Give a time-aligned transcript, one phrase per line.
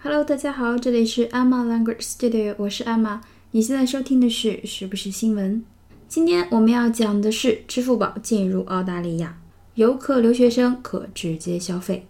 [0.00, 3.18] Hello，大家好，这里是 Emma Language Studio，我是 Emma。
[3.50, 5.64] 你现在收听的是是不是新闻？
[6.06, 9.40] 今天我们要讲的是支付宝进入澳大利亚，
[9.74, 12.06] 游客、留学生可直接消费。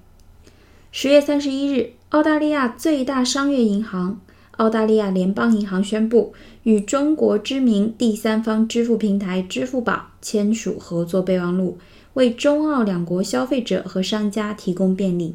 [0.93, 4.21] 十月三十一日，澳大利亚最大商业银行
[4.59, 6.35] 澳大利亚联邦银行宣布，
[6.65, 11.79] 与中国知名第三方支付平台支付宝签署合作备忘录，
[12.13, 15.35] 为中澳两国消费者和商家提供便利。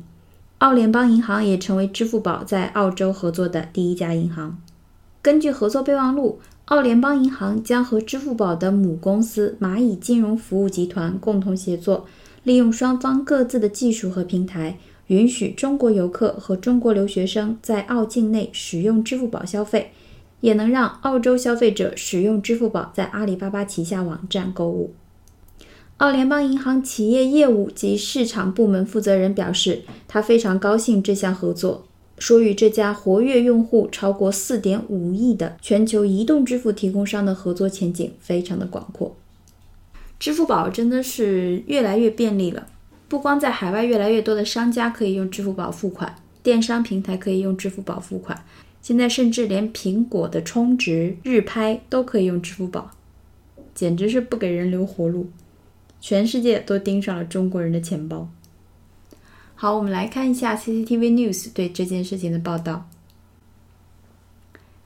[0.63, 4.57] 澳联邦银行也成为支付宝在澳洲合作的第一家银行。
[5.21, 12.05] 根据合作备忘录，澳联邦银行将和支付宝的母公司蚂蚁金融服务集团共同协作，
[12.43, 19.91] 利用双方各自的技术和平台，允许中国游客和中国留学生在澳境内使用支付宝消费，
[20.39, 24.93] 也能让澳洲消费者使用支付宝在阿里巴巴旗下网站购物。
[25.97, 31.85] 澳联邦银行企业业务及市场部门负责人表示，他非常高兴这项合作，
[32.17, 39.15] 说与这家活跃用户超过4.5亿的全球移动支付提供商的合作前景非常的广阔。
[40.19, 42.67] 支付宝真的是越来越便利了，
[43.07, 48.43] 不光在海外越来越多的商家可以用支付宝付款，电商平台可以用支付宝付款，
[48.81, 52.91] 现在甚至连苹果的充值、日拍都可以用支付宝，
[53.75, 55.27] 简直是不给人留活路。
[56.02, 58.28] 全世界都盯上了中国人的钱包。
[59.54, 62.88] 好，我们来看一下 CCTV News 对这件事情的报道。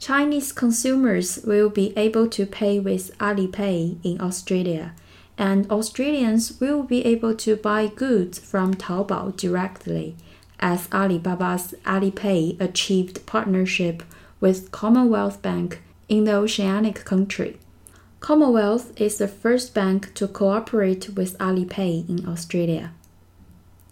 [0.01, 4.95] Chinese consumers will be able to pay with Alipay in Australia,
[5.37, 10.15] and Australians will be able to buy goods from Taobao directly,
[10.59, 14.03] as Alibaba's Alipay achieved partnership
[14.41, 17.59] with Commonwealth Bank in the Oceanic country.
[18.20, 22.90] Commonwealth is the first bank to cooperate with Alipay in Australia。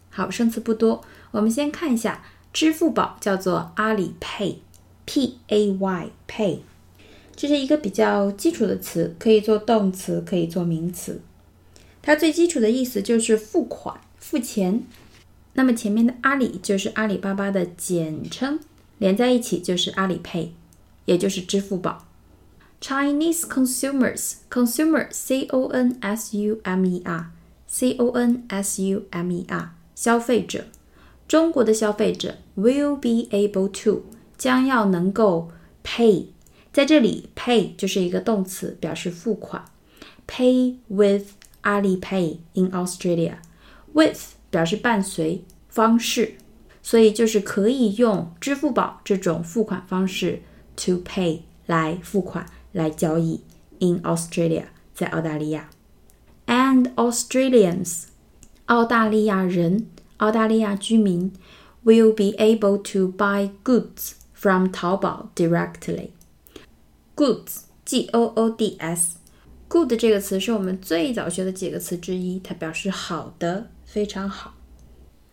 [0.10, 6.60] 好，生词不多，我们先看一下，支付宝叫做阿里 Pay，P A Y Pay，
[7.36, 11.22] 这是一个比较基础的词，可以做动词，可以做名词。
[12.02, 14.84] 它最基础的意思就是付款、付钱。
[15.54, 18.60] 那么前面的阿里就是阿里巴巴的简称，
[18.98, 20.50] 连在一起就是阿里 Pay，
[21.06, 22.06] 也就是支付宝。
[22.81, 27.27] Chinese consumers, consumer C O N S U M E R,
[27.67, 30.65] C O N S U M E R，消费者，
[31.29, 34.05] 中国的消费者 will be able to
[34.39, 35.51] 将要能够
[35.85, 36.27] pay，
[36.73, 39.65] 在这里 pay 就是一个动词，表示付款，
[40.27, 44.21] pay with Alipay in Australia。with
[44.51, 46.37] 表示伴随方式，
[46.83, 50.41] 所以就是可以用支付宝这种付款方式
[50.77, 52.47] to pay 来付款。
[52.75, 53.41] 来交易
[53.79, 54.65] in Australia，
[54.95, 55.71] 在澳大利亚，
[56.47, 58.05] and Australians，
[58.67, 61.33] 澳大利亚人、澳大利亚居民
[61.85, 74.55] will be able to buy goods from 淘宝 directly。goods，g o o d s，good 这个词是我们最早学的几个词之一，它表示好的，非常好。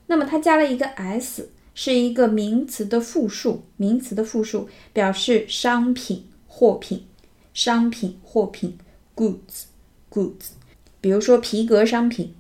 [0.08, 7.06] 那么它加了一个 s，是一个名词的复数，名词的复数表示商品、货品。
[7.55, 8.79] 商品、货品
[9.15, 10.53] ，goods，goods，
[11.01, 12.35] 比如说皮革商品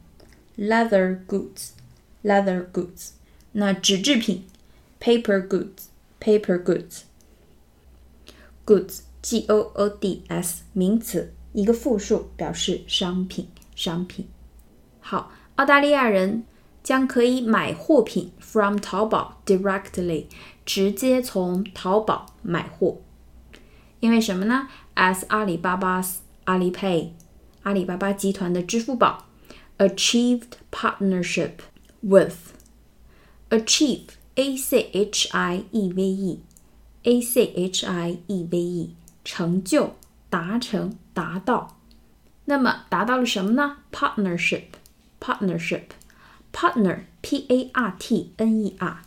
[0.57, 3.11] ，leather goods，leather goods。
[3.53, 4.45] 那纸制品
[4.99, 7.03] ，paper goods，paper goods。
[8.65, 14.27] goods，g o o d s，名词，一个复数，表示商品，商品。
[15.01, 16.45] 好，澳大利亚人
[16.83, 20.25] 将可以买货品 from 淘宝 directly，
[20.65, 22.97] 直接从淘宝买货。
[24.02, 24.68] 因为什么呢？
[24.96, 26.04] As 阿里巴巴
[26.46, 27.10] Alipay
[27.64, 29.26] 阿里巴巴集团的支付宝
[29.78, 31.54] achieved partnership
[32.02, 32.54] with
[33.50, 36.40] achieve a c h i e v e
[37.04, 39.96] a c h i e v e 成就
[40.30, 41.78] 达成达到，
[42.46, 43.78] 那么达到了什么呢？
[43.92, 44.64] Partnership
[45.20, 45.84] partnership
[46.54, 49.02] partner p a r t n e r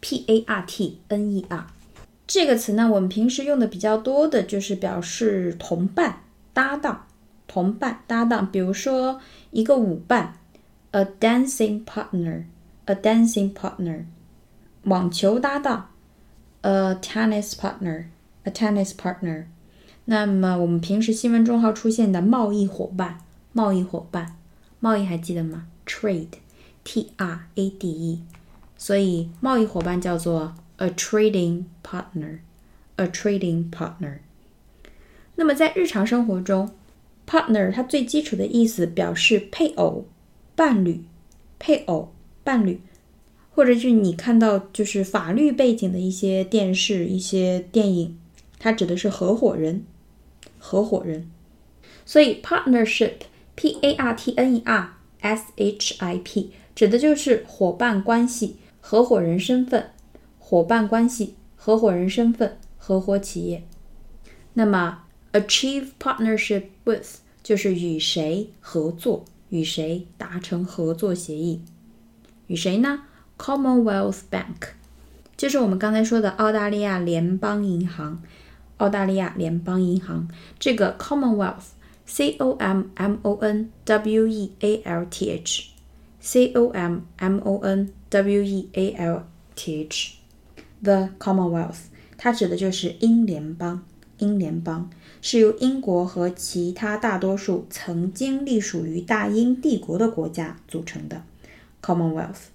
[0.00, 1.66] p a r t n e r
[2.33, 6.21] 这个词呢，我们平时用的比较多的就是表示同伴、
[6.53, 7.07] 搭档、
[7.45, 8.49] 同伴、搭档。
[8.49, 9.19] 比如说
[9.51, 10.35] 一个舞伴
[10.91, 14.05] ，a dancing partner，a dancing partner。
[14.83, 15.89] 网球搭档
[16.61, 19.47] ，a tennis partner，a tennis partner。
[20.05, 23.17] 那么我们平时新闻中号出现的贸易伙伴，
[23.51, 24.37] 贸易伙伴，
[24.79, 28.23] 贸易还记得吗？trade，t r a d e。
[28.77, 30.55] 所以贸易伙伴叫做。
[30.81, 32.39] A trading partner,
[32.95, 34.17] a trading partner。
[35.35, 36.71] 那么在日常生活中
[37.27, 40.05] ，partner 它最基础的意思表示配偶、
[40.55, 41.03] 伴侣、
[41.59, 42.11] 配偶、
[42.43, 42.81] 伴侣，
[43.53, 48.17] 或者是你看到就是法律背景的一些电视、一些电影，
[48.57, 49.85] 它指的是合伙人，
[50.57, 51.29] 合伙人。
[52.05, 59.91] 所以 partnership，p a r t n e r s h i p，指的就是伙伴关系、合伙人身份、
[60.51, 63.63] 伙伴关系、合伙人身份、合伙企业。
[64.55, 71.61] 那么 achieve partnership with 就是与谁合作，与谁达成合作协议，
[72.47, 73.03] 与谁呢
[73.37, 74.71] ？Commonwealth Bank，
[75.37, 78.21] 就是我们刚才说的澳大利亚联邦银行。
[78.75, 80.27] 澳大利亚联邦银行
[80.59, 87.39] 这个 Commonwealth，C O M M O N W E A L T H，C O M M
[87.39, 89.23] O N W E A L
[89.55, 90.17] T H
[90.82, 91.78] H，The Commonwealth，
[92.16, 93.84] 它指的就是英联邦。
[94.18, 94.90] 英联邦
[95.20, 101.22] 是由英国和其他大多数曾经隶属于大英帝国的国家组成的
[101.82, 102.46] Commonwealth，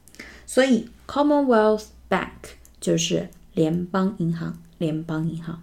[0.46, 4.58] 所以 Commonwealth Bank 就是联邦银行。
[4.80, 5.62] 联邦银行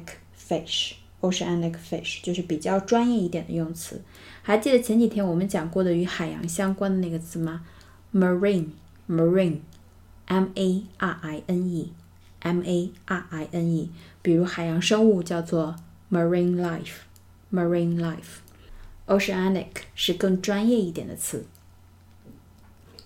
[0.48, 0.92] fish。
[1.30, 4.00] Oceanic fish 就是比较专业一点的用词。
[4.42, 7.62] 还记得前几天我们讲过的与海洋相关的那个词吗
[8.14, 13.90] ？Marine，marine，m a r i n e，m a r i n e。
[14.22, 15.76] 比如海洋生物叫做
[16.10, 18.40] marine life，marine life。
[19.06, 21.46] Oceanic 是更专业一点的词。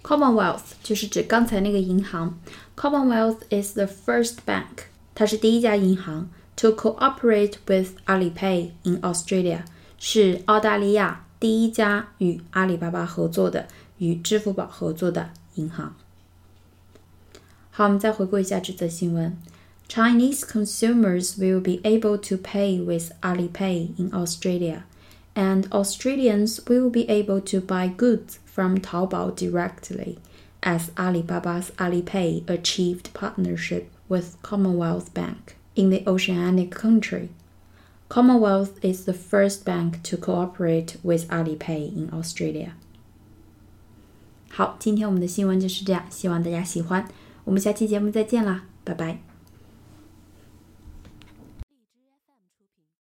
[0.02, 2.38] Commonwealth 就是指刚才那个银行。
[2.74, 6.30] Commonwealth is the first bank，它是第一家银行。
[6.59, 9.65] To cooperate with Alipay in Australia
[9.97, 13.67] 是澳大利亚第一家与阿里巴巴合作的、
[13.97, 15.95] 与支付宝合作的银行。
[17.71, 19.37] 好，我们再回顾一下这则新闻：
[19.89, 24.83] Chinese consumers will be able to pay with Alipay in Australia,
[25.35, 30.19] and Australians will be able to buy goods from Taobao directly,
[30.61, 37.29] as Alibaba's Alipay achieved partnership with Commonwealth Bank in the oceanic country.
[38.07, 42.73] Commonwealth is the first bank to cooperate with Alipay in Australia.
[44.49, 47.07] 好，今天我们的新闻就是这样，希望大家喜欢。
[47.43, 49.28] 我们下期节目再见啦，拜拜。